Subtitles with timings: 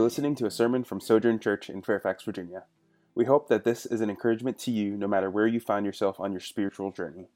[0.00, 2.64] are listening to a sermon from Sojourn Church in Fairfax, Virginia.
[3.14, 6.18] We hope that this is an encouragement to you no matter where you find yourself
[6.18, 7.28] on your spiritual journey.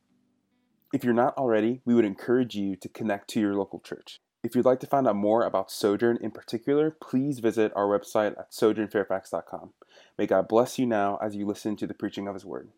[0.90, 4.22] If you're not already, we would encourage you to connect to your local church.
[4.42, 8.38] If you'd like to find out more about Sojourn in particular, please visit our website
[8.38, 9.74] at sojournfairfax.com.
[10.16, 12.70] May God bless you now as you listen to the preaching of His Word.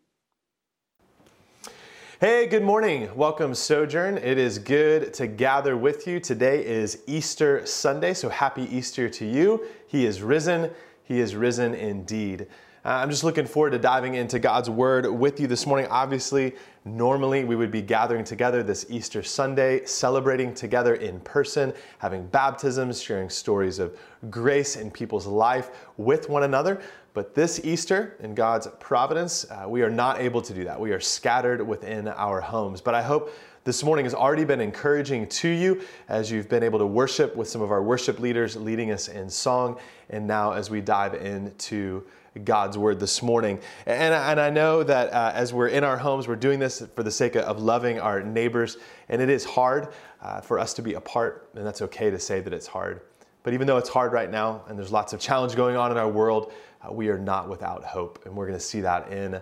[2.19, 3.15] Hey, good morning.
[3.15, 4.17] Welcome, Sojourn.
[4.17, 6.19] It is good to gather with you.
[6.19, 9.67] Today is Easter Sunday, so happy Easter to you.
[9.85, 10.71] He is risen.
[11.03, 12.47] He is risen indeed.
[12.87, 15.87] Uh, I'm just looking forward to diving into God's Word with you this morning.
[15.89, 16.55] Obviously,
[16.85, 23.03] normally we would be gathering together this Easter Sunday, celebrating together in person, having baptisms,
[23.03, 23.97] sharing stories of
[24.29, 26.79] grace in people's life with one another.
[27.13, 30.79] But this Easter, in God's providence, uh, we are not able to do that.
[30.79, 32.79] We are scattered within our homes.
[32.79, 33.33] But I hope
[33.67, 37.49] this morning has already been encouraging to you as you've been able to worship with
[37.49, 39.77] some of our worship leaders leading us in song.
[40.09, 42.05] And now, as we dive into
[42.45, 43.59] God's word this morning.
[43.85, 47.03] And, and I know that uh, as we're in our homes, we're doing this for
[47.03, 48.77] the sake of loving our neighbors.
[49.09, 49.89] And it is hard
[50.21, 53.01] uh, for us to be apart, and that's okay to say that it's hard.
[53.43, 55.97] But even though it's hard right now, and there's lots of challenge going on in
[55.97, 56.53] our world,
[56.87, 58.25] uh, we are not without hope.
[58.25, 59.41] And we're going to see that in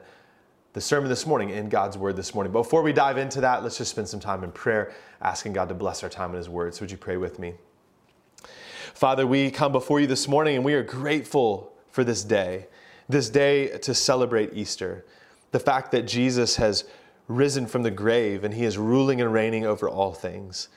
[0.76, 2.52] the sermon this morning, in God's word this morning.
[2.52, 5.74] Before we dive into that, let's just spend some time in prayer, asking God to
[5.74, 6.76] bless our time in His word.
[6.76, 7.54] So would you pray with me?
[8.94, 12.68] Father, we come before you this morning and we are grateful for this day,
[13.08, 15.06] this day to celebrate Easter.
[15.52, 16.84] The fact that Jesus has
[17.30, 20.68] risen from the grave and he is ruling and reigning over all things.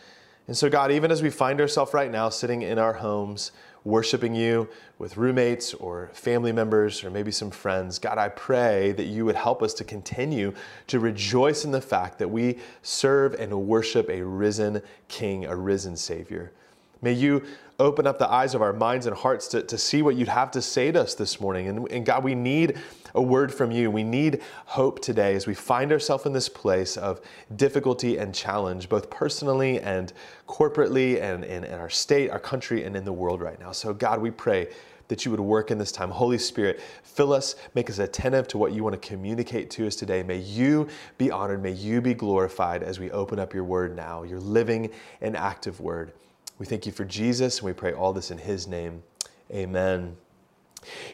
[0.46, 3.50] And so, God, even as we find ourselves right now sitting in our homes,
[3.84, 9.06] worshiping you with roommates or family members or maybe some friends, God, I pray that
[9.06, 10.52] you would help us to continue
[10.88, 15.96] to rejoice in the fact that we serve and worship a risen King, a risen
[15.96, 16.52] Savior.
[17.00, 17.44] May you
[17.78, 20.50] open up the eyes of our minds and hearts to, to see what you'd have
[20.50, 21.68] to say to us this morning.
[21.68, 22.76] And, and God, we need
[23.14, 23.90] a word from you.
[23.90, 27.20] We need hope today as we find ourselves in this place of
[27.56, 30.12] difficulty and challenge, both personally and
[30.46, 33.72] corporately, and in, in our state, our country, and in the world right now.
[33.72, 34.68] So, God, we pray
[35.08, 36.10] that you would work in this time.
[36.10, 39.96] Holy Spirit, fill us, make us attentive to what you want to communicate to us
[39.96, 40.22] today.
[40.22, 44.22] May you be honored, may you be glorified as we open up your word now,
[44.22, 44.90] your living
[45.20, 46.12] and active word.
[46.58, 49.02] We thank you for Jesus, and we pray all this in his name.
[49.50, 50.16] Amen.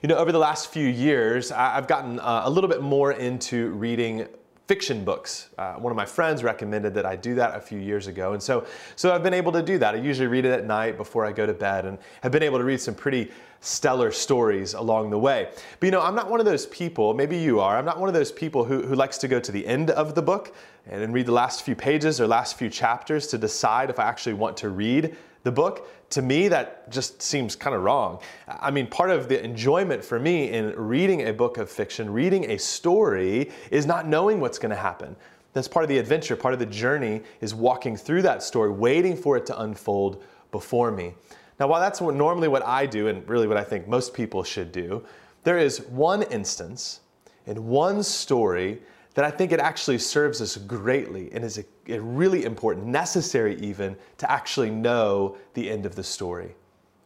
[0.02, 3.70] You know, over the last few years, I've gotten uh, a little bit more into
[3.70, 4.26] reading
[4.66, 5.50] fiction books.
[5.58, 8.42] Uh, one of my friends recommended that I do that a few years ago, and
[8.42, 9.94] so so I've been able to do that.
[9.94, 12.58] I usually read it at night before I go to bed, and have been able
[12.58, 13.30] to read some pretty
[13.60, 15.48] stellar stories along the way.
[15.80, 17.14] But you know, I'm not one of those people.
[17.14, 17.76] Maybe you are.
[17.76, 20.14] I'm not one of those people who who likes to go to the end of
[20.14, 20.54] the book
[20.86, 24.34] and read the last few pages or last few chapters to decide if I actually
[24.34, 28.18] want to read the book, to me, that just seems kind of wrong.
[28.48, 32.50] I mean, part of the enjoyment for me in reading a book of fiction, reading
[32.50, 35.14] a story, is not knowing what's going to happen.
[35.52, 39.16] That's part of the adventure, part of the journey is walking through that story, waiting
[39.16, 41.14] for it to unfold before me.
[41.60, 44.42] Now, while that's what, normally what I do, and really what I think most people
[44.42, 45.04] should do,
[45.44, 47.00] there is one instance
[47.46, 48.80] in one story
[49.14, 53.56] that I think it actually serves us greatly and is a, a really important, necessary
[53.60, 56.54] even, to actually know the end of the story.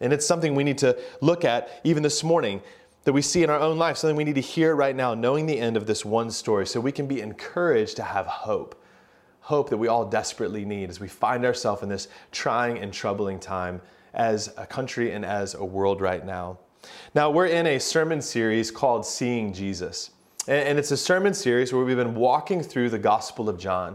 [0.01, 2.63] And it's something we need to look at even this morning
[3.05, 5.47] that we see in our own life, something we need to hear right now, knowing
[5.47, 8.83] the end of this one story, so we can be encouraged to have hope.
[9.41, 13.41] Hope that we all desperately need as we find ourselves in this trying and troubling
[13.41, 13.81] time
[14.15, 16.59] as a country and as a world right now.
[17.15, 20.11] Now, we're in a sermon series called Seeing Jesus.
[20.49, 23.95] And it's a sermon series where we've been walking through the Gospel of John.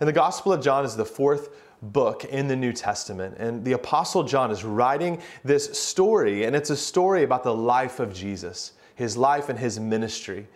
[0.00, 1.50] And the Gospel of John is the fourth
[1.82, 3.36] book in the New Testament.
[3.38, 8.00] And the Apostle John is writing this story, and it's a story about the life
[8.00, 10.48] of Jesus, his life and his ministry.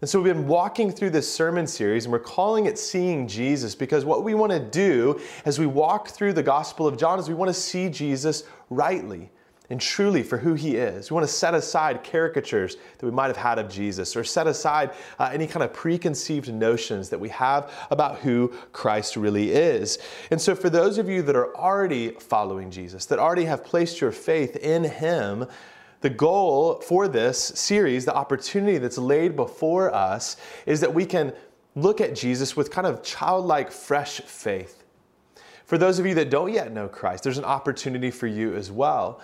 [0.00, 3.74] And so we've been walking through this sermon series, and we're calling it Seeing Jesus
[3.74, 7.26] because what we want to do as we walk through the Gospel of John is
[7.28, 9.28] we want to see Jesus rightly
[9.70, 11.10] and truly for who he is.
[11.10, 14.46] We want to set aside caricatures that we might have had of Jesus or set
[14.46, 19.98] aside uh, any kind of preconceived notions that we have about who Christ really is.
[20.30, 24.00] And so, for those of you that are already following Jesus, that already have placed
[24.00, 25.46] your faith in him,
[26.02, 31.32] the goal for this series, the opportunity that's laid before us, is that we can
[31.74, 34.84] look at Jesus with kind of childlike, fresh faith.
[35.64, 38.70] For those of you that don't yet know Christ, there's an opportunity for you as
[38.70, 39.22] well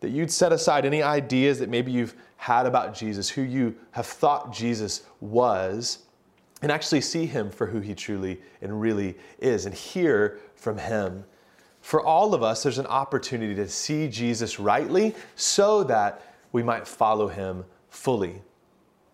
[0.00, 4.06] that you'd set aside any ideas that maybe you've had about Jesus, who you have
[4.06, 5.98] thought Jesus was,
[6.62, 11.24] and actually see him for who he truly and really is and hear from him.
[11.80, 16.86] For all of us, there's an opportunity to see Jesus rightly so that we might
[16.86, 18.42] follow him fully.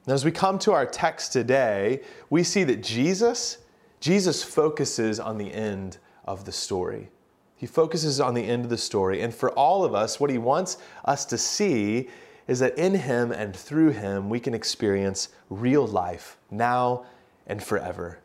[0.07, 3.59] Now, as we come to our text today, we see that Jesus,
[4.01, 7.09] Jesus focuses on the end of the story.
[7.57, 9.23] He focuses on the end of the story.
[9.23, 12.09] And for all of us, what he wants us to see
[12.47, 17.07] is that in him and through him, we can experience real life now
[17.47, 18.19] and forever.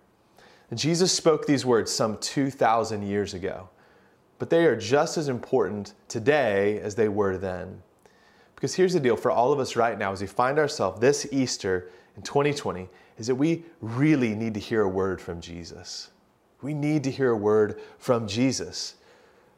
[0.73, 3.69] Jesus spoke these words some 2,000 years ago,
[4.37, 7.81] but they are just as important today as they were then.
[8.55, 11.27] Because here's the deal for all of us right now, as we find ourselves this
[11.31, 12.87] Easter in 2020,
[13.17, 16.09] is that we really need to hear a word from Jesus.
[16.61, 18.95] We need to hear a word from Jesus.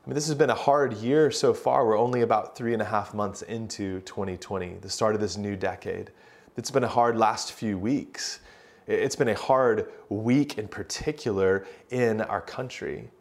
[0.03, 1.85] I mean, this has been a hard year so far.
[1.85, 5.55] We're only about three and a half months into 2020, the start of this new
[5.55, 6.09] decade.
[6.57, 8.39] It's been a hard last few weeks.
[8.87, 13.11] It's been a hard week in particular in our country.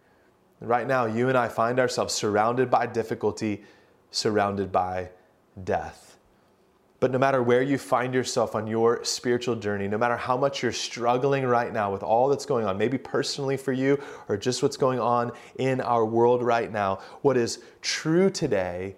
[0.61, 3.63] Right now, you and I find ourselves surrounded by difficulty,
[4.11, 5.11] surrounded by
[5.63, 6.10] death.
[7.01, 10.63] But no matter where you find yourself on your spiritual journey, no matter how much
[10.63, 13.99] you're struggling right now with all that's going on, maybe personally for you
[14.29, 18.97] or just what's going on in our world right now, what is true today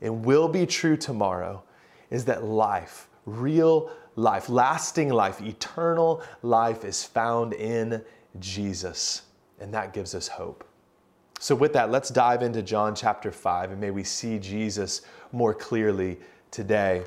[0.00, 1.62] and will be true tomorrow
[2.10, 8.02] is that life, real life, lasting life, eternal life is found in
[8.40, 9.22] Jesus.
[9.60, 10.64] And that gives us hope.
[11.38, 15.02] So, with that, let's dive into John chapter 5 and may we see Jesus
[15.32, 16.18] more clearly
[16.50, 17.02] today.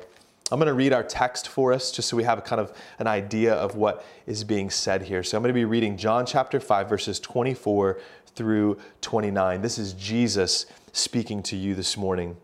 [0.52, 2.72] I'm going to read our text for us just so we have a kind of
[3.00, 5.24] an idea of what is being said here.
[5.24, 7.98] So I'm going to be reading John chapter 5, verses 24
[8.36, 9.60] through 29.
[9.60, 12.36] This is Jesus speaking to you this morning.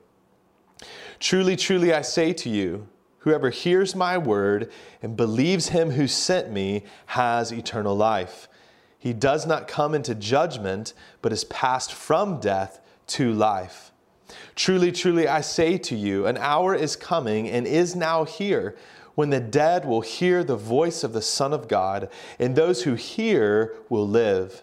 [1.20, 2.88] Truly, truly, I say to you,
[3.18, 8.48] whoever hears my word and believes him who sent me has eternal life.
[8.98, 13.91] He does not come into judgment, but is passed from death to life.
[14.54, 18.76] Truly, truly, I say to you, an hour is coming and is now here
[19.14, 22.08] when the dead will hear the voice of the Son of God,
[22.38, 24.62] and those who hear will live.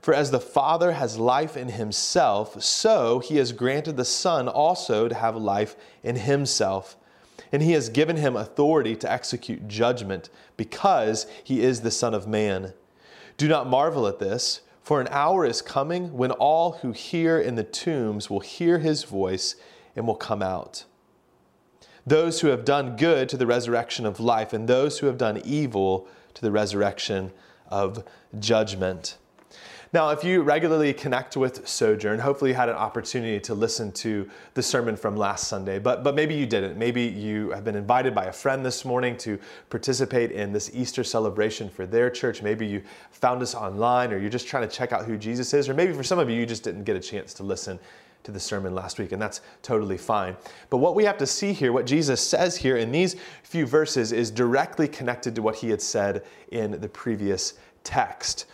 [0.00, 5.08] For as the Father has life in himself, so he has granted the Son also
[5.08, 6.96] to have life in himself.
[7.52, 12.26] And he has given him authority to execute judgment, because he is the Son of
[12.26, 12.72] Man.
[13.36, 14.62] Do not marvel at this.
[14.82, 19.04] For an hour is coming when all who hear in the tombs will hear his
[19.04, 19.54] voice
[19.94, 20.84] and will come out.
[22.04, 25.40] Those who have done good to the resurrection of life, and those who have done
[25.44, 27.30] evil to the resurrection
[27.68, 28.04] of
[28.40, 29.18] judgment.
[29.94, 34.26] Now, if you regularly connect with Sojourn, hopefully you had an opportunity to listen to
[34.54, 36.78] the sermon from last Sunday, but, but maybe you didn't.
[36.78, 41.04] Maybe you have been invited by a friend this morning to participate in this Easter
[41.04, 42.40] celebration for their church.
[42.40, 45.68] Maybe you found us online or you're just trying to check out who Jesus is,
[45.68, 47.78] or maybe for some of you, you just didn't get a chance to listen
[48.22, 50.38] to the sermon last week, and that's totally fine.
[50.70, 54.12] But what we have to see here, what Jesus says here in these few verses,
[54.12, 57.54] is directly connected to what he had said in the previous
[57.84, 58.46] text.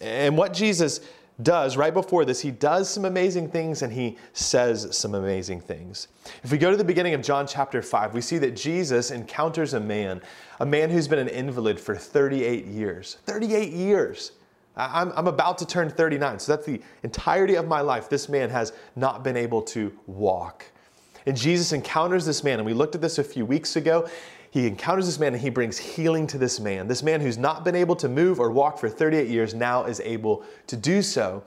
[0.00, 1.00] And what Jesus
[1.42, 6.08] does right before this, he does some amazing things and he says some amazing things.
[6.42, 9.74] If we go to the beginning of John chapter 5, we see that Jesus encounters
[9.74, 10.20] a man,
[10.60, 13.18] a man who's been an invalid for 38 years.
[13.26, 14.32] 38 years.
[14.76, 18.08] I'm, I'm about to turn 39, so that's the entirety of my life.
[18.08, 20.64] This man has not been able to walk.
[21.26, 24.08] And Jesus encounters this man, and we looked at this a few weeks ago.
[24.52, 26.86] He encounters this man and he brings healing to this man.
[26.86, 29.98] This man who's not been able to move or walk for 38 years now is
[30.00, 31.42] able to do so.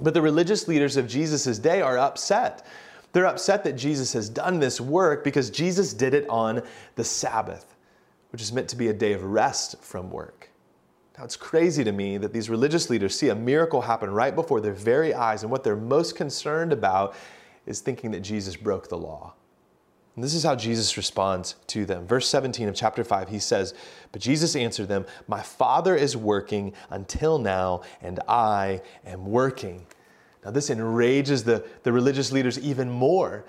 [0.00, 2.66] But the religious leaders of Jesus' day are upset.
[3.12, 6.64] They're upset that Jesus has done this work because Jesus did it on
[6.96, 7.76] the Sabbath,
[8.32, 10.50] which is meant to be a day of rest from work.
[11.16, 14.60] Now, it's crazy to me that these religious leaders see a miracle happen right before
[14.60, 17.14] their very eyes, and what they're most concerned about
[17.66, 19.34] is thinking that Jesus broke the law.
[20.14, 22.06] And this is how Jesus responds to them.
[22.06, 23.72] Verse 17 of chapter 5, he says,
[24.10, 29.86] But Jesus answered them, My Father is working until now, and I am working.
[30.44, 33.44] Now, this enrages the, the religious leaders even more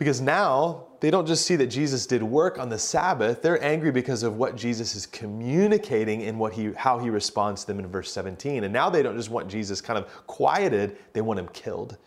[0.00, 3.90] because now they don't just see that Jesus did work on the Sabbath, they're angry
[3.90, 7.86] because of what Jesus is communicating and what he, how he responds to them in
[7.86, 8.64] verse 17.
[8.64, 11.98] And now they don't just want Jesus kind of quieted, they want him killed.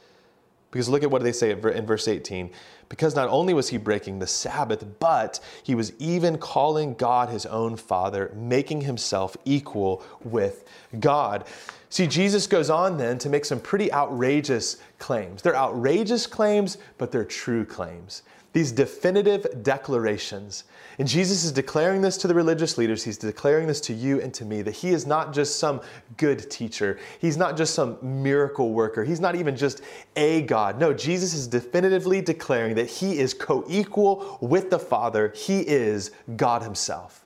[0.74, 2.50] Because look at what they say in verse 18.
[2.90, 7.46] Because not only was he breaking the Sabbath, but he was even calling God his
[7.46, 10.68] own Father, making himself equal with
[11.00, 11.46] God.
[11.90, 15.44] See, Jesus goes on then to make some pretty outrageous claims.
[15.44, 18.24] They're outrageous claims, but they're true claims.
[18.54, 20.64] These definitive declarations.
[21.00, 23.04] And Jesus is declaring this to the religious leaders.
[23.04, 25.82] He's declaring this to you and to me that he is not just some
[26.18, 27.00] good teacher.
[27.20, 29.04] He's not just some miracle worker.
[29.04, 29.82] He's not even just
[30.16, 30.80] a God.
[30.80, 35.34] No, Jesus is definitively declaring that he is co equal with the Father.
[35.36, 37.26] He is God himself.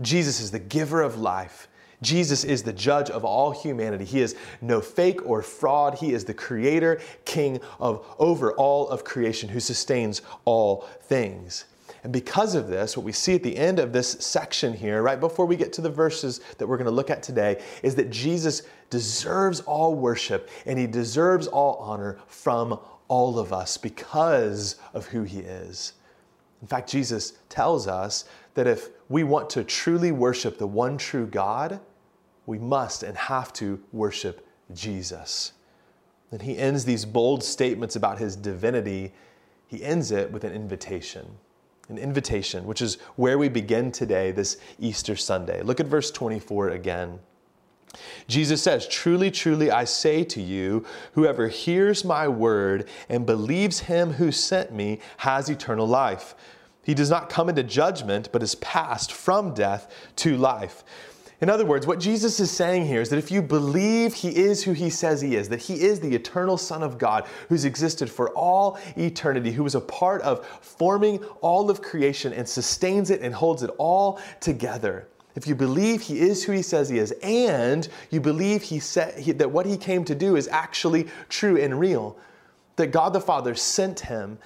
[0.00, 1.68] Jesus is the giver of life.
[2.02, 4.04] Jesus is the judge of all humanity.
[4.04, 5.98] He is no fake or fraud.
[5.98, 11.66] He is the creator, king of over all of creation who sustains all things.
[12.02, 15.20] And because of this, what we see at the end of this section here, right
[15.20, 18.10] before we get to the verses that we're going to look at today, is that
[18.10, 22.78] Jesus deserves all worship and he deserves all honor from
[23.08, 25.92] all of us because of who he is.
[26.62, 31.26] In fact, Jesus tells us that if we want to truly worship the one true
[31.26, 31.80] God,
[32.50, 35.52] we must and have to worship Jesus.
[36.32, 39.12] And he ends these bold statements about his divinity,
[39.68, 41.26] he ends it with an invitation.
[41.88, 45.62] An invitation, which is where we begin today, this Easter Sunday.
[45.62, 47.20] Look at verse 24 again.
[48.26, 54.14] Jesus says, Truly, truly, I say to you, whoever hears my word and believes him
[54.14, 56.34] who sent me has eternal life.
[56.82, 60.82] He does not come into judgment, but is passed from death to life.
[61.40, 64.62] In other words, what Jesus is saying here is that if you believe he is
[64.62, 68.10] who he says he is, that he is the eternal Son of God who's existed
[68.10, 73.22] for all eternity, who was a part of forming all of creation and sustains it
[73.22, 75.08] and holds it all together.
[75.34, 79.18] If you believe he is who he says he is, and you believe he said
[79.18, 82.18] he, that what he came to do is actually true and real,
[82.76, 84.38] that God the Father sent him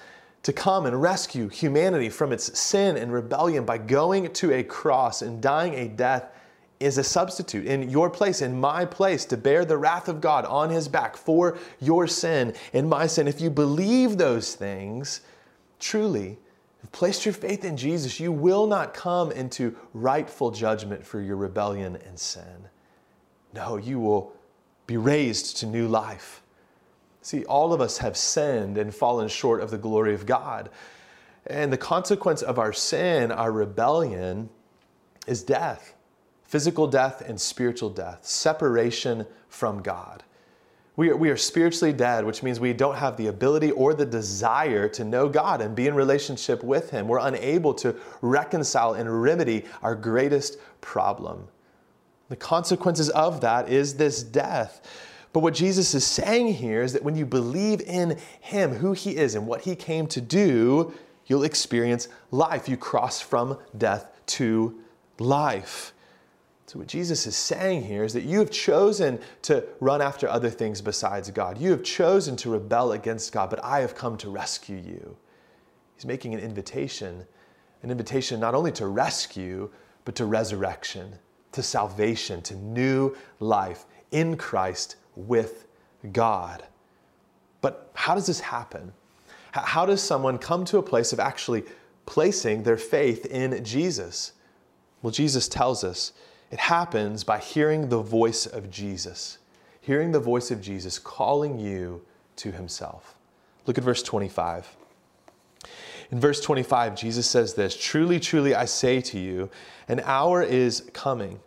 [0.43, 5.21] to come and rescue humanity from its sin and rebellion by going to a cross
[5.23, 6.31] and dying a death
[6.79, 10.45] is a substitute in your place, in my place, to bear the wrath of God
[10.45, 13.27] on his back for your sin and my sin.
[13.27, 15.21] If you believe those things,
[15.79, 16.37] truly,
[16.81, 21.37] have placed your faith in Jesus, you will not come into rightful judgment for your
[21.37, 22.67] rebellion and sin.
[23.53, 24.33] No, you will
[24.85, 26.43] be raised to new life.
[27.21, 30.69] See, all of us have sinned and fallen short of the glory of God.
[31.47, 34.49] And the consequence of our sin, our rebellion,
[35.25, 35.94] is death
[36.47, 40.23] physical death and spiritual death, separation from God.
[40.97, 44.05] We are, we are spiritually dead, which means we don't have the ability or the
[44.05, 47.07] desire to know God and be in relationship with Him.
[47.07, 51.47] We're unable to reconcile and remedy our greatest problem.
[52.29, 54.87] The consequences of that is this death.
[55.33, 59.17] But what Jesus is saying here is that when you believe in Him, who He
[59.17, 60.93] is, and what He came to do,
[61.25, 62.69] you'll experience life.
[62.69, 64.79] You cross from death to
[65.19, 65.91] life.
[66.75, 70.49] So, what Jesus is saying here is that you have chosen to run after other
[70.49, 71.57] things besides God.
[71.57, 75.15] You have chosen to rebel against God, but I have come to rescue you.
[75.95, 77.25] He's making an invitation,
[77.81, 79.71] an invitation not only to rescue,
[80.03, 81.15] but to resurrection,
[81.53, 85.67] to salvation, to new life in Christ with
[86.11, 86.61] God.
[87.61, 88.91] But how does this happen?
[89.53, 91.63] How does someone come to a place of actually
[92.05, 94.33] placing their faith in Jesus?
[95.01, 96.11] Well, Jesus tells us
[96.51, 99.39] it happens by hearing the voice of Jesus,
[99.81, 102.01] hearing the voice of Jesus calling you
[102.37, 103.15] to himself.
[103.65, 104.75] Look at verse 25.
[106.11, 109.49] In verse 25, Jesus says this Truly, truly, I say to you,
[109.87, 111.39] an hour is coming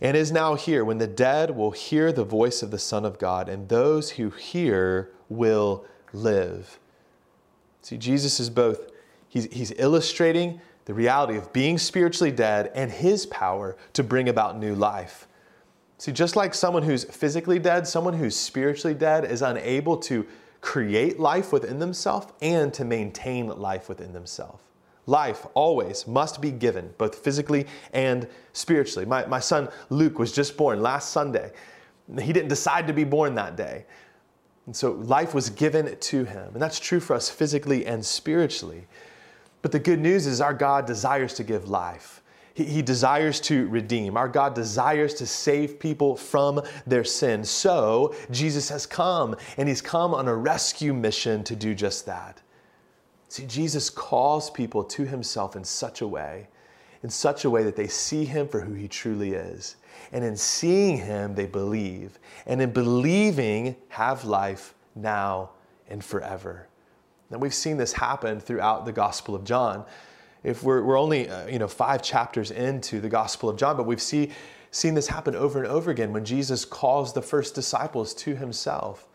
[0.00, 3.18] and is now here when the dead will hear the voice of the Son of
[3.18, 6.78] God, and those who hear will live.
[7.82, 8.90] See, Jesus is both,
[9.28, 14.58] he's, he's illustrating the reality of being spiritually dead and his power to bring about
[14.58, 15.28] new life.
[15.98, 20.26] See, just like someone who's physically dead, someone who's spiritually dead is unable to
[20.62, 24.62] create life within themselves and to maintain life within themselves.
[25.04, 29.04] Life always must be given, both physically and spiritually.
[29.04, 31.52] My, my son Luke was just born last Sunday.
[32.18, 33.84] He didn't decide to be born that day.
[34.64, 36.48] And so life was given to him.
[36.54, 38.86] And that's true for us physically and spiritually.
[39.68, 42.22] But the good news is our God desires to give life.
[42.54, 44.16] He, desires to redeem.
[44.16, 47.44] Our God desires to save people from their sin.
[47.44, 52.40] So Jesus has come, and He's come on a rescue mission to do just that.
[53.28, 56.48] See, Jesus calls people to Himself in such a way,
[57.02, 59.76] in such a way that they see Him for who He truly is.
[60.12, 62.18] And in seeing Him, they believe.
[62.46, 65.50] And in believing, have life now
[65.90, 66.67] and forever.
[67.30, 69.84] And we've seen this happen throughout the Gospel of John.
[70.44, 73.86] If we're, we're only uh, you know five chapters into the Gospel of John, but
[73.86, 74.30] we've see,
[74.70, 79.06] seen this happen over and over again when Jesus calls the first disciples to himself.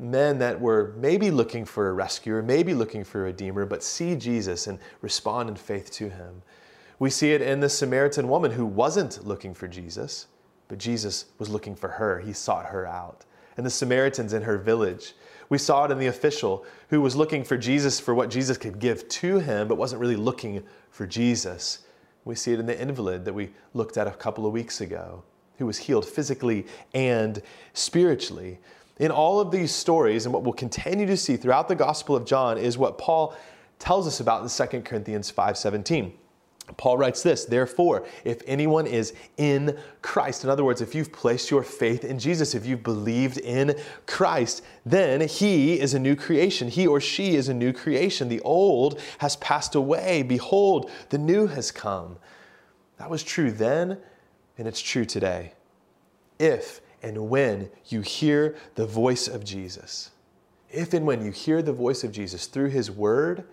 [0.00, 4.16] men that were maybe looking for a rescuer, maybe looking for a redeemer, but see
[4.16, 6.42] Jesus and respond in faith to him.
[6.98, 10.26] We see it in the Samaritan woman who wasn't looking for Jesus,
[10.68, 12.20] but Jesus was looking for her.
[12.20, 13.24] He sought her out.
[13.56, 15.14] And the Samaritans in her village.
[15.50, 18.78] We saw it in the official who was looking for Jesus for what Jesus could
[18.78, 21.80] give to him, but wasn't really looking for Jesus.
[22.24, 25.24] We see it in the invalid that we looked at a couple of weeks ago,
[25.58, 27.42] who was healed physically and
[27.72, 28.60] spiritually.
[28.98, 32.24] In all of these stories, and what we'll continue to see throughout the Gospel of
[32.24, 33.34] John, is what Paul
[33.78, 36.12] tells us about in 2 Corinthians 5:17.
[36.76, 41.50] Paul writes this, therefore, if anyone is in Christ, in other words, if you've placed
[41.50, 46.68] your faith in Jesus, if you've believed in Christ, then he is a new creation.
[46.68, 48.28] He or she is a new creation.
[48.28, 50.22] The old has passed away.
[50.22, 52.18] Behold, the new has come.
[52.98, 53.98] That was true then,
[54.58, 55.54] and it's true today.
[56.38, 60.10] If and when you hear the voice of Jesus,
[60.70, 63.44] if and when you hear the voice of Jesus through his word,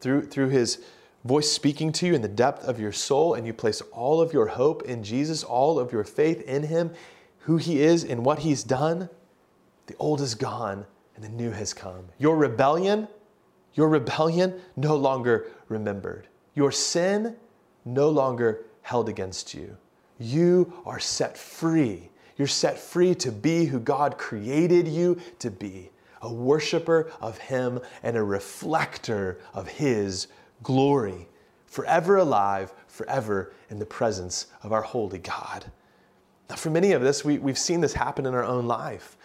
[0.00, 0.82] through, through his
[1.24, 4.32] voice speaking to you in the depth of your soul, and you place all of
[4.32, 6.92] your hope in Jesus, all of your faith in Him,
[7.40, 9.08] who He is, and what He's done,
[9.86, 12.06] the old is gone and the new has come.
[12.18, 13.08] Your rebellion,
[13.74, 16.28] your rebellion no longer remembered.
[16.54, 17.36] Your sin
[17.84, 19.76] no longer held against you.
[20.18, 22.10] You are set free.
[22.36, 25.90] You're set free to be who God created you to be
[26.22, 30.28] a worshiper of Him and a reflector of His
[30.62, 31.28] glory,
[31.66, 35.70] forever alive, forever in the presence of our holy God.
[36.50, 39.16] Now, for many of us, we, we've seen this happen in our own life.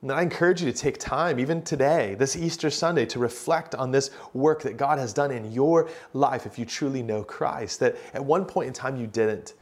[0.00, 3.92] And I encourage you to take time, even today, this Easter Sunday, to reflect on
[3.92, 7.78] this work that God has done in your life if you truly know Christ.
[7.80, 9.54] That at one point in time you didn't,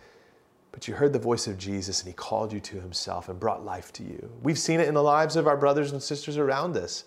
[0.73, 3.67] but you heard the voice of Jesus and He called you to Himself and brought
[3.67, 4.31] life to you.
[4.43, 7.05] We've seen it in the lives of our brothers and sisters around us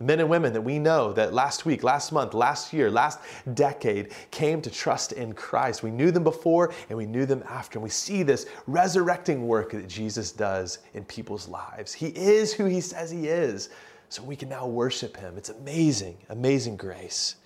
[0.00, 3.20] men and women that we know that last week, last month, last year, last
[3.52, 5.82] decade came to trust in Christ.
[5.82, 7.78] We knew them before and we knew them after.
[7.78, 11.92] And we see this resurrecting work that Jesus does in people's lives.
[11.92, 13.68] He is who he says he is.
[14.08, 15.36] So we can now worship him.
[15.36, 17.36] It's amazing, amazing grace.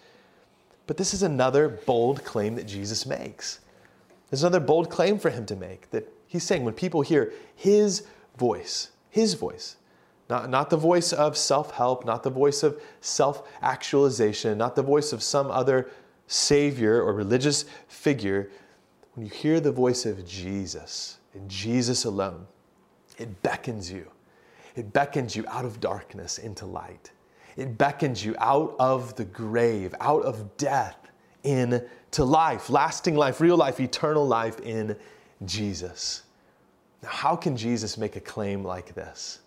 [0.87, 3.61] But this is another bold claim that Jesus makes.
[4.31, 8.07] There's another bold claim for him to make that he's saying when people hear his
[8.37, 9.77] voice, his voice,
[10.29, 14.83] not, not the voice of self help, not the voice of self actualization, not the
[14.83, 15.91] voice of some other
[16.27, 18.51] savior or religious figure.
[19.15, 22.47] When you hear the voice of Jesus and Jesus alone,
[23.19, 24.11] it beckons you.
[24.77, 27.13] It beckons you out of darkness into light.
[27.57, 30.97] It beckons you out of the grave, out of death
[31.45, 34.97] into life, lasting life, real life, eternal life in
[35.45, 36.23] Jesus.
[37.03, 39.41] Now, how can Jesus make a claim like this?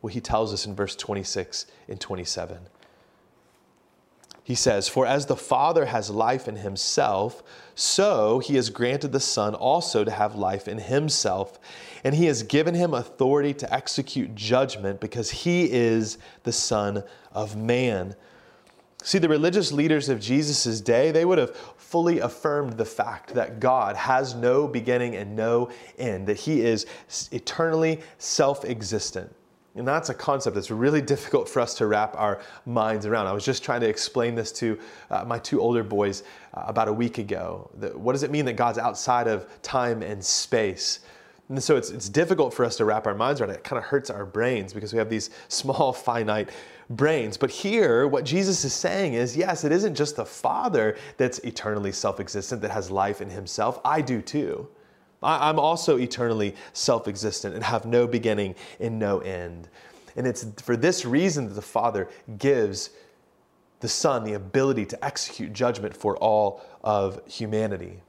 [0.00, 2.58] Well, he tells us in verse 26 and 27.
[4.48, 7.42] He says, For as the Father has life in himself,
[7.74, 11.58] so he has granted the Son also to have life in himself.
[12.02, 17.56] And he has given him authority to execute judgment because he is the Son of
[17.56, 18.14] Man.
[19.02, 23.60] See, the religious leaders of Jesus' day, they would have fully affirmed the fact that
[23.60, 26.86] God has no beginning and no end, that he is
[27.32, 29.34] eternally self existent.
[29.74, 33.26] And that's a concept that's really difficult for us to wrap our minds around.
[33.26, 34.78] I was just trying to explain this to
[35.10, 36.22] uh, my two older boys
[36.54, 37.70] uh, about a week ago.
[37.94, 41.00] what does it mean that God's outside of time and space?
[41.48, 43.56] And so it's, it's difficult for us to wrap our minds around it.
[43.56, 46.50] It kind of hurts our brains because we have these small, finite
[46.90, 47.36] brains.
[47.36, 51.92] But here, what Jesus is saying is yes, it isn't just the Father that's eternally
[51.92, 53.80] self existent, that has life in himself.
[53.84, 54.68] I do too.
[55.22, 59.68] I'm also eternally self existent and have no beginning and no end.
[60.16, 62.90] And it's for this reason that the Father gives
[63.80, 68.00] the Son the ability to execute judgment for all of humanity.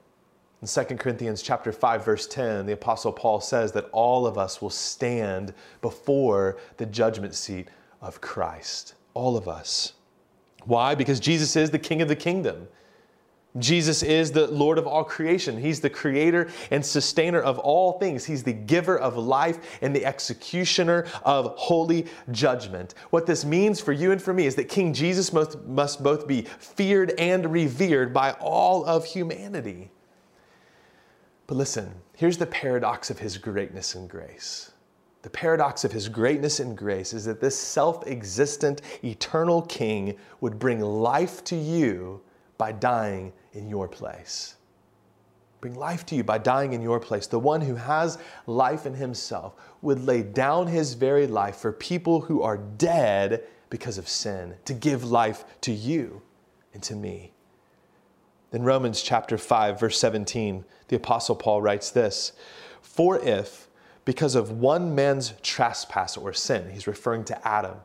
[0.62, 4.62] In 2 Corinthians chapter 5 verse 10, the apostle Paul says that all of us
[4.62, 7.70] will stand before the judgment seat
[8.02, 8.96] of Christ.
[9.14, 9.94] All of us.
[10.66, 10.96] Why?
[10.96, 12.68] Because Jesus is the king of the kingdom.
[13.58, 15.60] Jesus is the Lord of all creation.
[15.60, 18.24] He's the creator and sustainer of all things.
[18.24, 22.94] He's the giver of life and the executioner of holy judgment.
[23.10, 26.28] What this means for you and for me is that King Jesus must, must both
[26.28, 29.90] be feared and revered by all of humanity.
[31.48, 34.74] But listen, here's the paradox of his greatness and grace.
[35.24, 40.60] The paradox of his greatness and grace is that this self existent, eternal King would
[40.60, 42.22] bring life to you
[42.60, 44.56] by dying in your place.
[45.62, 47.28] bring life to you by dying in your place.
[47.28, 52.22] The one who has life in himself would lay down his very life for people
[52.22, 56.22] who are dead because of sin, to give life to you
[56.74, 57.34] and to me.
[58.52, 62.32] In Romans chapter 5, verse 17, the Apostle Paul writes this
[62.82, 63.68] For if,
[64.06, 67.76] because of one man's trespass or sin, he's referring to Adam,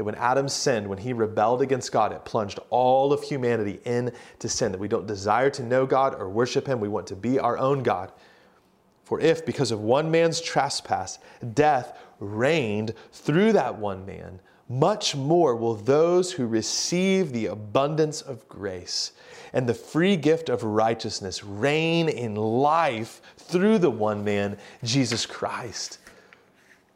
[0.00, 4.48] that when Adam sinned, when he rebelled against God, it plunged all of humanity into
[4.48, 7.38] sin, that we don't desire to know God or worship Him, we want to be
[7.38, 8.10] our own God.
[9.04, 11.18] For if, because of one man's trespass,
[11.52, 18.48] death reigned through that one man, much more will those who receive the abundance of
[18.48, 19.12] grace
[19.52, 25.98] and the free gift of righteousness reign in life through the one man, Jesus Christ.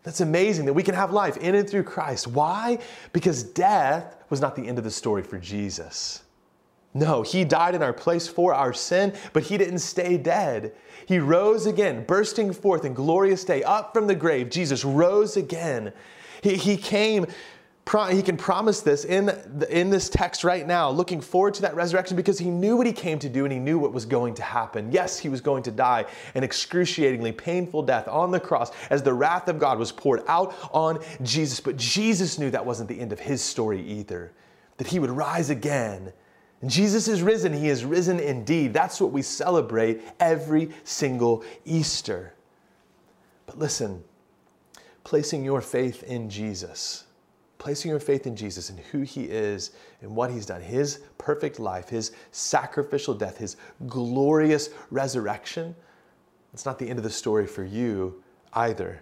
[0.05, 2.29] That's amazing that we can have life in and through Christ.
[2.29, 2.79] Why?
[3.13, 6.23] Because death was not the end of the story for Jesus.
[6.93, 10.75] No, he died in our place for our sin, but he didn't stay dead.
[11.07, 14.51] He rose again, bursting forth in glorious day, up from the grave.
[14.51, 15.93] Jesus rose again.
[16.43, 17.27] He, he came
[18.11, 19.31] he can promise this in,
[19.69, 22.93] in this text right now, looking forward to that resurrection because he knew what he
[22.93, 24.91] came to do and he knew what was going to happen.
[24.91, 29.13] Yes, he was going to die an excruciatingly painful death on the cross as the
[29.13, 31.61] wrath of God was poured out on Jesus.
[31.61, 34.33] But Jesus knew that wasn't the end of his story either,
[34.79, 36.13] that he would rise again.
[36.63, 37.53] And Jesus is risen.
[37.53, 38.73] He is risen indeed.
[38.73, 42.33] That's what we celebrate every single Easter.
[43.45, 44.03] But listen,
[45.05, 47.04] placing your faith in Jesus
[47.65, 49.71] placing your faith in Jesus and who he is
[50.03, 55.75] and what he's done, his perfect life, his sacrificial death, his glorious resurrection,
[56.53, 58.23] it's not the end of the story for you
[58.53, 59.01] either.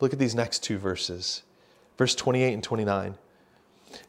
[0.00, 1.44] Look at these next two verses,
[1.96, 3.14] verse 28 and 29.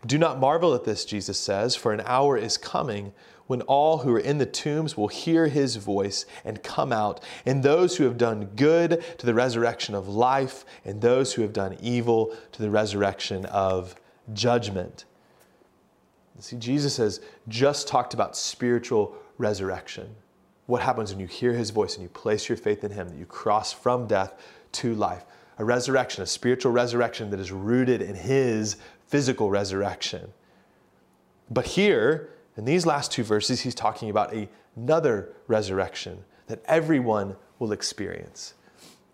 [0.07, 3.13] Do not marvel at this, Jesus says, for an hour is coming
[3.47, 7.63] when all who are in the tombs will hear his voice and come out, and
[7.63, 11.75] those who have done good to the resurrection of life, and those who have done
[11.81, 13.95] evil to the resurrection of
[14.33, 15.05] judgment.
[16.39, 20.15] See, Jesus has just talked about spiritual resurrection.
[20.67, 23.17] What happens when you hear his voice and you place your faith in him, that
[23.17, 24.33] you cross from death
[24.73, 25.25] to life?
[25.57, 30.31] A resurrection, a spiritual resurrection that is rooted in his physical resurrection.
[31.49, 34.33] But here, in these last two verses, he's talking about
[34.75, 38.55] another resurrection that everyone will experience.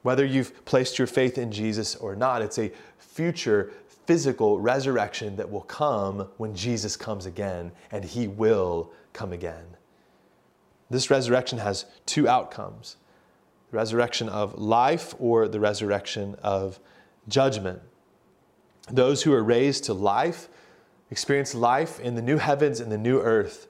[0.02, 3.72] Whether you've placed your faith in Jesus or not, it's a future
[4.06, 9.66] physical resurrection that will come when Jesus comes again, and he will come again.
[10.90, 12.98] This resurrection has two outcomes
[13.72, 16.80] the resurrection of life or the resurrection of
[17.28, 17.82] judgment.
[18.92, 20.50] Those who are raised to life
[21.14, 23.68] experience life in the new heavens and the new earth.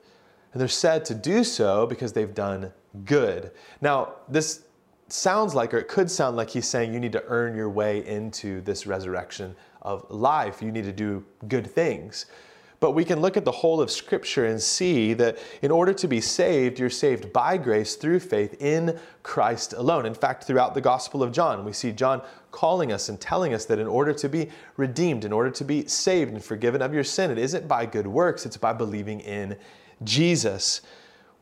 [0.53, 2.71] And they're said to do so because they've done
[3.03, 3.51] good.
[3.82, 4.62] Now, this
[5.10, 8.08] sounds like, or it could sound like he's saying you need to earn your way
[8.08, 10.62] into this resurrection of life.
[10.62, 12.27] You need to do good things.
[12.79, 16.08] But we can look at the whole of Scripture and see that in order to
[16.08, 20.06] be saved, you're saved by grace through faith in Christ alone.
[20.06, 22.21] In fact, throughout the Gospel of John, we see John
[22.54, 25.86] calling us and telling us that in order to be redeemed, in order to be
[25.88, 29.58] saved and forgiven of your sin, it isn't by good works, it's by believing in
[30.06, 30.82] Jesus.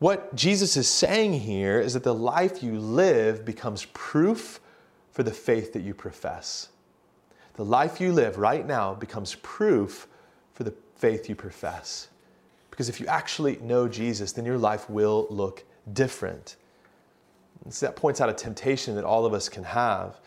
[0.00, 4.58] What Jesus is saying here is that the life you live becomes proof
[5.12, 6.70] for the faith that you profess.
[7.54, 10.08] The life you live right now becomes proof
[10.54, 12.08] for the faith you profess.
[12.70, 16.56] Because if you actually know Jesus, then your life will look different.
[17.68, 20.18] So that points out a temptation that all of us can have,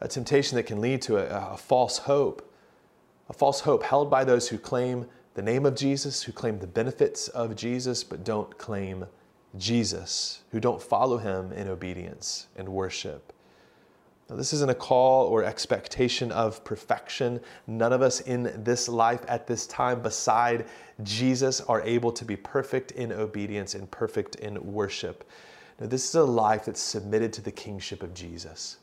[0.00, 2.52] a temptation that can lead to a, a false hope,
[3.28, 6.66] a false hope held by those who claim the name of Jesus, who claim the
[6.66, 9.06] benefits of Jesus, but don't claim
[9.56, 13.32] Jesus, who don't follow him in obedience and worship.
[14.28, 17.40] Now, this isn't a call or expectation of perfection.
[17.66, 20.66] None of us in this life at this time, beside
[21.02, 25.28] Jesus, are able to be perfect in obedience and perfect in worship.
[25.80, 28.76] Now, this is a life that's submitted to the kingship of Jesus,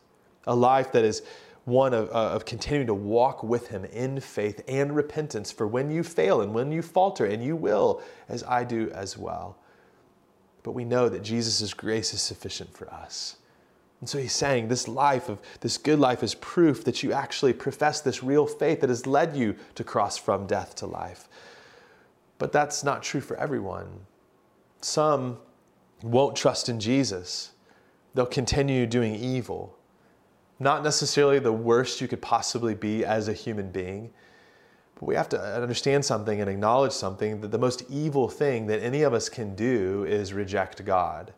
[0.47, 1.21] a life that is
[1.65, 5.91] one of, uh, of continuing to walk with Him in faith and repentance for when
[5.91, 9.57] you fail and when you falter, and you will, as I do as well.
[10.63, 13.37] But we know that Jesus' grace is sufficient for us.
[13.99, 17.53] And so he's saying this life of this good life is proof that you actually
[17.53, 21.27] profess this real faith that has led you to cross from death to life.
[22.37, 23.87] But that's not true for everyone.
[24.81, 25.37] Some
[26.03, 27.51] won't trust in Jesus.
[28.13, 29.76] They'll continue doing evil.
[30.59, 34.11] Not necessarily the worst you could possibly be as a human being,
[34.95, 38.81] but we have to understand something and acknowledge something that the most evil thing that
[38.81, 41.33] any of us can do is reject God.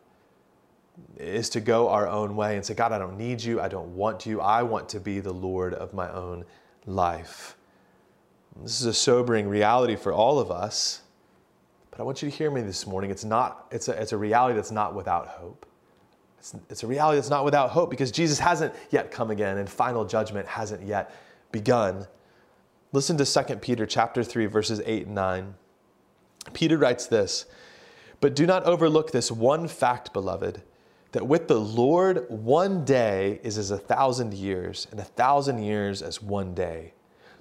[1.18, 3.60] is to go our own way and say, God, I don't need you.
[3.60, 4.40] I don't want you.
[4.40, 6.44] I want to be the Lord of my own
[6.86, 7.56] life.
[8.62, 11.02] This is a sobering reality for all of us.
[11.90, 13.10] But I want you to hear me this morning.
[13.10, 15.66] It's, not, it's, a, it's a reality that's not without hope.
[16.40, 19.68] It's, it's a reality that's not without hope because Jesus hasn't yet come again and
[19.68, 21.14] final judgment hasn't yet
[21.52, 22.06] begun.
[22.92, 25.54] Listen to 2 Peter chapter 3 verses 8 and 9.
[26.54, 27.44] Peter writes this,
[28.20, 30.62] "But do not overlook this one fact, beloved,
[31.12, 36.00] that with the Lord one day is as a thousand years, and a thousand years
[36.00, 36.94] as one day."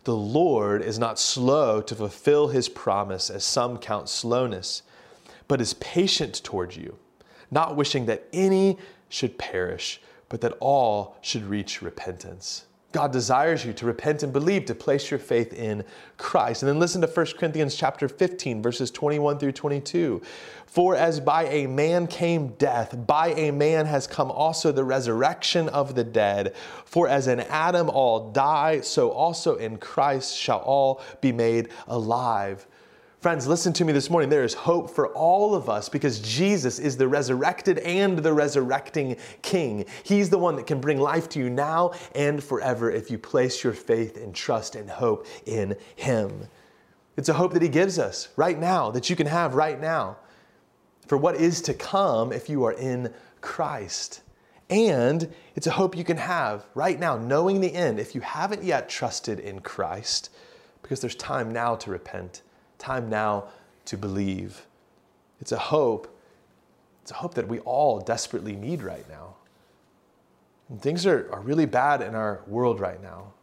[0.04, 4.82] The Lord is not slow to fulfill his promise, as some count slowness,
[5.48, 6.98] but is patient toward you,
[7.52, 8.78] not wishing that any
[9.10, 12.66] should perish, but that all should reach repentance.
[12.92, 15.84] God desires you to repent and believe, to place your faith in
[16.18, 16.64] Christ.
[16.64, 20.24] And then listen to 1 Corinthians chapter 15, verses 21 through 22.
[20.66, 25.70] For as by a man came death, by a man has come also the resurrection
[25.70, 26.56] of the dead.
[26.86, 32.66] For as in Adam all die, so also in Christ shall all be made alive.
[33.20, 34.30] Friends, listen to me this morning.
[34.30, 39.18] There is hope for all of us because Jesus is the resurrected and the resurrecting
[39.42, 39.84] King.
[40.04, 43.62] He's the one that can bring life to you now and forever if you place
[43.62, 46.48] your faith and trust and hope in Him.
[47.18, 50.16] It's a hope that He gives us right now, that you can have right now
[51.06, 54.22] for what is to come if you are in Christ.
[54.70, 58.64] And it's a hope you can have right now, knowing the end if you haven't
[58.64, 60.30] yet trusted in Christ,
[60.82, 62.44] because there's time now to repent
[62.80, 63.46] Time now
[63.86, 64.66] to believe.
[65.40, 66.20] It's a hope.
[67.04, 69.36] It's a hope that we all desperately need right now.
[70.70, 73.34] And things are, are really bad in our world right now.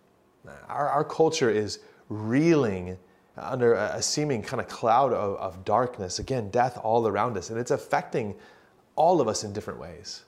[0.68, 2.99] Our, our culture is reeling
[3.37, 6.18] under a, a seeming kind of cloud of, of darkness.
[6.18, 8.35] Again, death all around us, and it's affecting
[8.94, 10.25] all of us in different ways.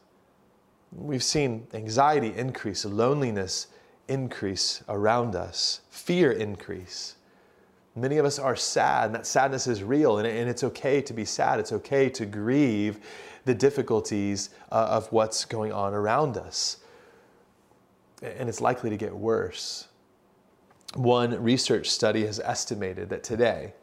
[0.92, 3.68] We've seen anxiety increase, loneliness
[4.08, 7.14] increase around us, fear increase.
[7.98, 11.24] Many of us are sad, and that sadness is real, and, it's okay to be
[11.24, 11.58] sad.
[11.58, 13.00] It's okay to grieve
[13.44, 16.78] the difficulties uh, of what's going on around us.
[18.22, 19.88] And it's likely to get worse.
[20.94, 23.74] One research study has estimated that today,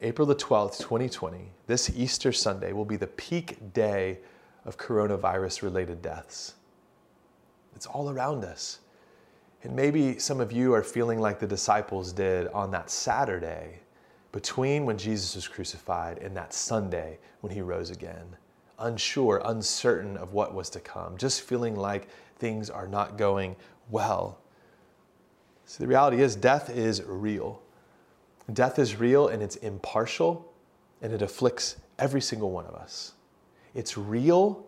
[0.00, 4.18] April the 12th, 2020, this Easter Sunday will be the peak day
[4.64, 6.54] of coronavirus related deaths.
[7.74, 8.78] It's all around us.
[9.68, 13.80] And maybe some of you are feeling like the disciples did on that Saturday
[14.32, 18.24] between when Jesus was crucified and that Sunday when he rose again.
[18.78, 23.56] Unsure, uncertain of what was to come, just feeling like things are not going
[23.90, 24.38] well.
[25.66, 27.60] So the reality is, death is real.
[28.54, 30.50] Death is real and it's impartial
[31.02, 33.12] and it afflicts every single one of us.
[33.74, 34.64] It's real,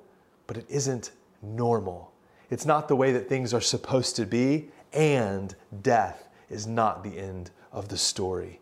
[0.47, 2.13] but it isn't normal.
[2.51, 7.19] It's not the way that things are supposed to be, and death is not the
[7.19, 8.61] end of the story.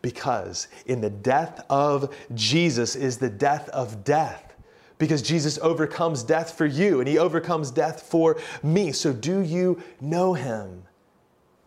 [0.00, 4.54] Because in the death of Jesus is the death of death.
[4.98, 8.92] Because Jesus overcomes death for you and he overcomes death for me.
[8.92, 10.82] So, do you know him?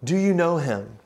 [0.03, 0.97] Do you know him?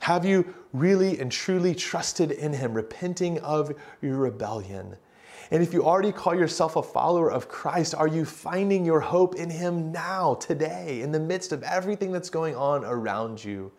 [0.00, 4.96] Have you really and truly trusted in him, repenting of your rebellion?
[5.50, 9.34] And if you already call yourself a follower of Christ, are you finding your hope
[9.36, 13.72] in Him now, today, in the midst of everything that's going on around you?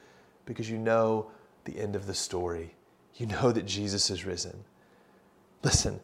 [0.46, 1.30] Because you know
[1.66, 2.74] the end of the story.
[3.16, 4.64] You know that Jesus is risen.
[5.64, 6.00] Listen,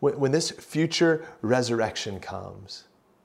[0.00, 2.84] when, when this future resurrection comes,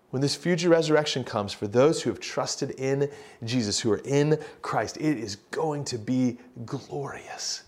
[0.09, 3.09] when this future resurrection comes for those who have trusted in
[3.43, 7.63] Jesus, who are in Christ, it is going to be glorious.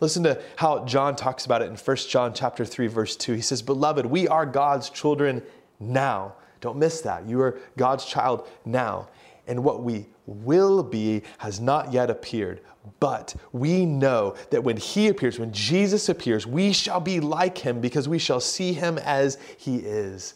[0.00, 3.34] Listen to how John talks about it in 1 John chapter 3 verse 2.
[3.34, 5.42] He says, "Beloved, we are God's children
[5.78, 7.26] now." Don't miss that.
[7.26, 9.08] You are God's child now.
[9.46, 12.60] And what we will be has not yet appeared.
[12.98, 17.80] But we know that when he appears, when Jesus appears, we shall be like him
[17.80, 20.34] because we shall see him as he is.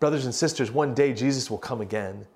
[0.00, 2.26] Brothers and sisters, one day Jesus will come again.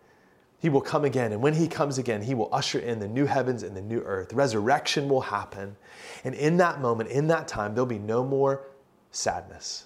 [0.60, 1.32] He will come again.
[1.32, 4.00] And when he comes again, he will usher in the new heavens and the new
[4.00, 4.32] earth.
[4.32, 5.76] Resurrection will happen.
[6.24, 8.66] And in that moment, in that time, there'll be no more
[9.12, 9.84] sadness,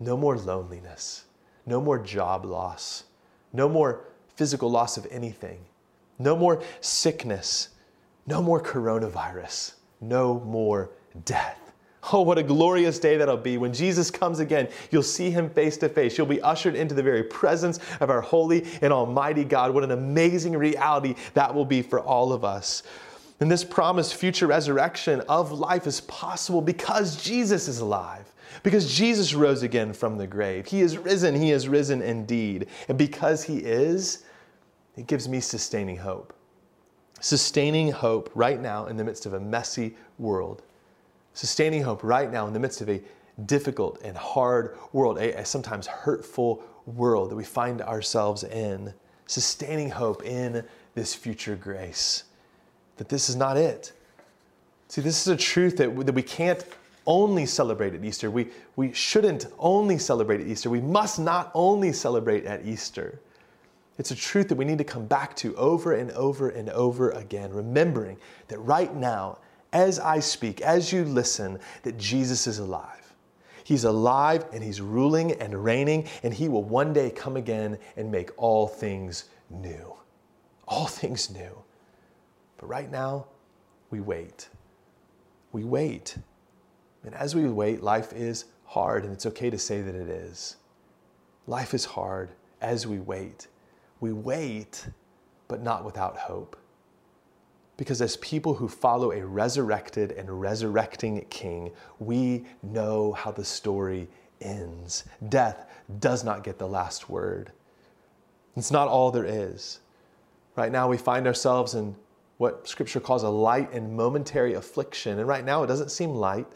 [0.00, 1.24] no more loneliness,
[1.66, 3.04] no more job loss,
[3.52, 5.58] no more physical loss of anything,
[6.18, 7.70] no more sickness,
[8.26, 10.90] no more coronavirus, no more
[11.24, 11.65] death.
[12.12, 13.58] Oh, what a glorious day that'll be.
[13.58, 16.16] When Jesus comes again, you'll see him face to face.
[16.16, 19.74] You'll be ushered into the very presence of our holy and almighty God.
[19.74, 22.84] What an amazing reality that will be for all of us.
[23.40, 28.32] And this promised future resurrection of life is possible because Jesus is alive.
[28.62, 30.66] Because Jesus rose again from the grave.
[30.66, 32.68] He is risen, He is risen indeed.
[32.88, 34.24] And because He is,
[34.96, 36.32] it gives me sustaining hope.
[37.20, 40.62] Sustaining hope right now in the midst of a messy world.
[41.36, 42.98] Sustaining hope right now in the midst of a
[43.44, 48.94] difficult and hard world, a, a sometimes hurtful world that we find ourselves in.
[49.26, 52.24] Sustaining hope in this future grace.
[52.96, 53.92] That this is not it.
[54.88, 56.64] See, this is a truth that, that we can't
[57.06, 58.30] only celebrate at Easter.
[58.30, 60.70] We, we shouldn't only celebrate at Easter.
[60.70, 63.20] We must not only celebrate at Easter.
[63.98, 67.10] It's a truth that we need to come back to over and over and over
[67.10, 68.16] again, remembering
[68.48, 69.36] that right now,
[69.72, 73.14] as I speak, as you listen, that Jesus is alive.
[73.64, 78.10] He's alive and he's ruling and reigning, and he will one day come again and
[78.10, 79.94] make all things new.
[80.68, 81.62] All things new.
[82.58, 83.26] But right now,
[83.90, 84.48] we wait.
[85.52, 86.16] We wait.
[87.04, 90.56] And as we wait, life is hard, and it's okay to say that it is.
[91.46, 93.46] Life is hard as we wait.
[94.00, 94.86] We wait,
[95.48, 96.56] but not without hope.
[97.76, 104.08] Because as people who follow a resurrected and resurrecting king, we know how the story
[104.40, 105.04] ends.
[105.28, 105.66] Death
[105.98, 107.52] does not get the last word.
[108.56, 109.80] It's not all there is.
[110.56, 111.94] Right now, we find ourselves in
[112.38, 115.18] what scripture calls a light and momentary affliction.
[115.18, 116.46] And right now, it doesn't seem light,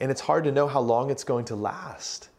[0.00, 2.30] and it's hard to know how long it's going to last.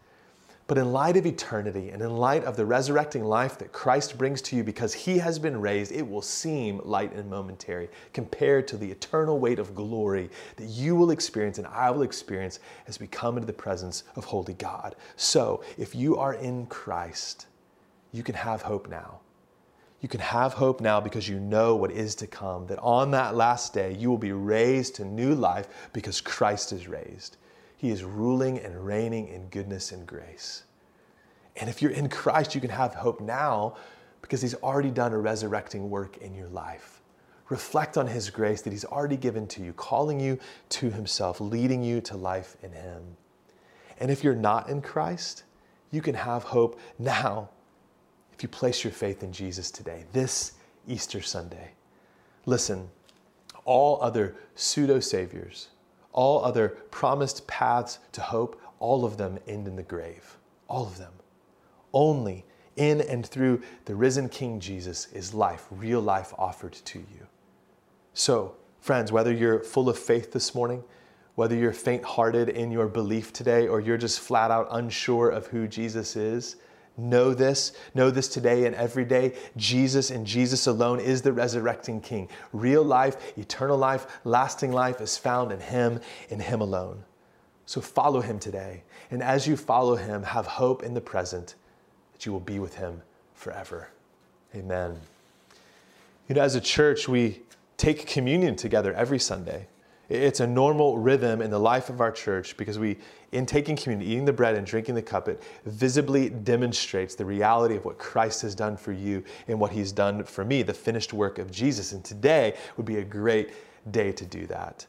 [0.68, 4.42] But in light of eternity and in light of the resurrecting life that Christ brings
[4.44, 8.78] to you because he has been raised, it will seem light and momentary compared to
[8.78, 13.06] the eternal weight of glory that you will experience and I will experience as we
[13.06, 14.96] come into the presence of holy God.
[15.18, 17.46] So, if you are in Christ,
[18.12, 19.20] you can have hope now.
[20.02, 23.36] You can have hope now because you know what is to come, that on that
[23.36, 27.38] last day you will be raised to new life because Christ is raised.
[27.78, 30.64] He is ruling and reigning in goodness and grace.
[31.58, 33.78] And if you're in Christ, you can have hope now
[34.22, 37.02] because He's already done a resurrecting work in your life.
[37.50, 41.84] Reflect on His grace that He's already given to you, calling you to Himself, leading
[41.84, 43.04] you to life in Him.
[44.00, 45.44] And if you're not in Christ,
[45.92, 47.50] you can have hope now
[48.34, 50.54] if you place your faith in Jesus today, this
[50.88, 51.72] Easter Sunday.
[52.46, 52.90] Listen,
[53.64, 55.70] all other pseudo saviors,
[56.16, 60.38] all other promised paths to hope, all of them end in the grave.
[60.68, 61.12] All of them.
[61.94, 62.46] Only
[62.78, 67.28] in and through the risen King Jesus is life, real life offered to you.
[68.14, 70.84] So, friends, whether you're full of faith this morning,
[71.36, 75.48] whether you're faint hearted in your belief today, or you're just flat out unsure of
[75.48, 76.56] who Jesus is,
[76.98, 79.34] Know this, know this today and every day.
[79.58, 82.30] Jesus and Jesus alone is the resurrecting King.
[82.54, 87.04] Real life, eternal life, lasting life is found in Him, in Him alone.
[87.66, 88.84] So follow Him today.
[89.12, 91.56] And as you follow Him, have hope in the present
[92.14, 93.02] that you will be with Him
[93.34, 93.90] forever.
[94.56, 94.98] Amen.
[96.30, 97.42] You know, as a church, we
[97.76, 99.68] take communion together every Sunday.
[100.10, 102.98] It's a normal rhythm in the life of our church because we,
[103.32, 107.76] in taking communion, eating the bread and drinking the cup, it visibly demonstrates the reality
[107.76, 111.12] of what Christ has done for you and what he's done for me, the finished
[111.12, 111.92] work of Jesus.
[111.92, 113.52] And today would be a great
[113.92, 114.86] day to do that.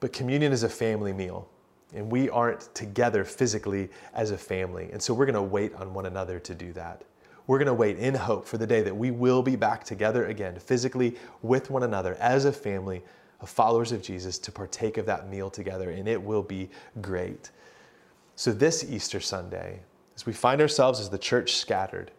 [0.00, 1.48] But communion is a family meal,
[1.94, 4.90] and we aren't together physically as a family.
[4.92, 7.04] And so we're going to wait on one another to do that.
[7.46, 10.26] We're going to wait in hope for the day that we will be back together
[10.26, 13.02] again, physically with one another as a family
[13.42, 16.70] of followers of Jesus to partake of that meal together, and it will be
[17.02, 17.50] great.
[18.36, 19.80] So, this Easter Sunday,
[20.14, 22.12] as we find ourselves as the church scattered,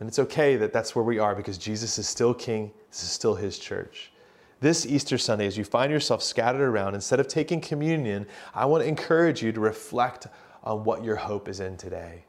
[0.00, 3.10] and it's okay that that's where we are because Jesus is still King, this is
[3.10, 4.12] still His church.
[4.60, 8.82] This Easter Sunday, as you find yourself scattered around, instead of taking communion, I want
[8.82, 10.26] to encourage you to reflect
[10.64, 12.24] on what your hope is in today.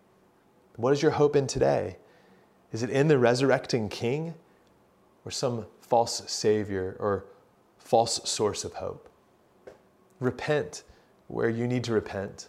[0.75, 1.97] What is your hope in today?
[2.71, 4.35] Is it in the resurrecting King
[5.25, 7.25] or some false Savior or
[7.89, 9.09] false source of hope.
[10.19, 10.83] Repent
[11.27, 12.47] where you need to repent.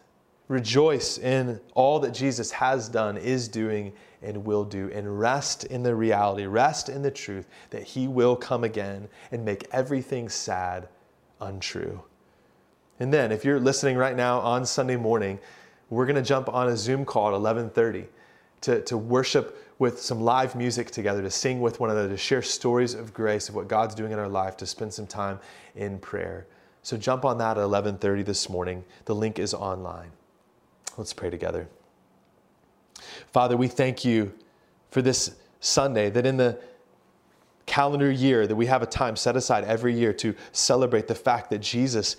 [0.49, 5.83] Rejoice in all that Jesus has done, is doing, and will do, and rest in
[5.83, 10.89] the reality, rest in the truth that He will come again and make everything sad
[11.41, 12.03] untrue.
[12.99, 15.39] And then, if you're listening right now on Sunday morning,
[15.89, 18.05] we're going to jump on a Zoom call at 11:30
[18.61, 22.43] to, to worship with some live music together, to sing with one another, to share
[22.43, 25.41] stories of grace of what God's doing in our life, to spend some time
[25.75, 26.47] in prayer.
[26.83, 28.85] So jump on that at 11:30 this morning.
[29.07, 30.13] The link is online.
[30.99, 31.67] Let's pray together.
[33.33, 34.35] Father, we thank you
[34.91, 36.59] for this Sunday that in the
[37.65, 41.49] calendar year that we have a time set aside every year to celebrate the fact
[41.49, 42.17] that Jesus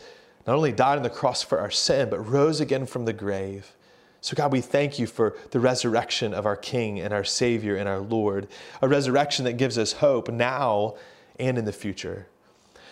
[0.48, 3.76] not only died on the cross for our sin, but rose again from the grave.
[4.24, 7.90] So, God, we thank you for the resurrection of our King and our Savior and
[7.90, 8.48] our Lord,
[8.82, 10.96] a resurrection that gives us hope now
[11.40, 12.28] and in the future.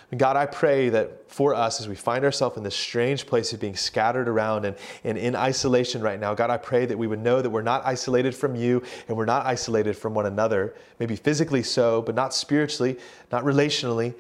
[0.10, 3.54] And God, I pray that for us, as we find ourselves in this strange place
[3.54, 7.06] of being scattered around and, and in isolation right now, God, I pray that we
[7.06, 10.74] would know that we're not isolated from you and we're not isolated from one another,
[10.98, 12.98] maybe physically so, but not spiritually,
[13.32, 14.16] not relationally.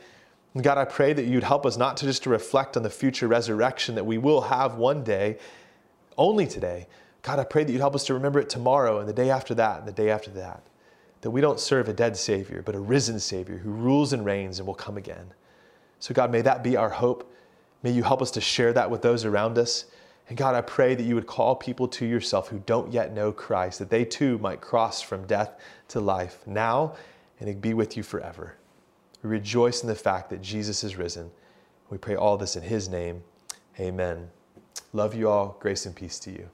[0.54, 2.90] And God, I pray that you'd help us not to just to reflect on the
[2.92, 5.40] future resurrection that we will have one day,
[6.20, 6.86] only today.
[7.22, 9.54] God, I pray that you'd help us to remember it tomorrow and the day after
[9.56, 10.64] that and the day after that.
[11.22, 14.60] That we don't serve a dead Savior, but a risen Savior who rules and reigns
[14.60, 15.34] and will come again.
[16.00, 17.30] So, God, may that be our hope.
[17.84, 19.86] May you help us to share that with those around us.
[20.30, 23.32] And God, I pray that you would call people to yourself who don't yet know
[23.32, 25.60] Christ, that they too might cross from death
[25.90, 26.96] to life now
[27.40, 28.56] and be with you forever.
[29.24, 31.32] We rejoice in the fact that Jesus is risen.
[31.90, 33.24] We pray all this in his name.
[33.80, 34.30] Amen.
[34.94, 35.58] Love you all.
[35.60, 36.50] Grace and peace to you.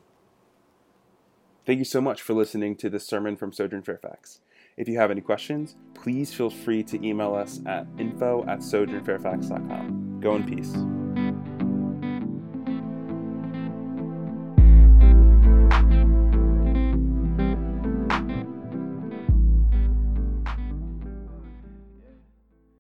[1.66, 4.39] Thank you so much for listening to this sermon from Sojourn Fairfax.
[4.78, 10.20] If you have any questions, please feel free to email us at info at sojournfairfax.com.
[10.22, 10.76] Go in peace.